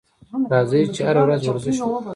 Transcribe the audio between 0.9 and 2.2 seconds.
چې هره ورځ ورزش وکړو.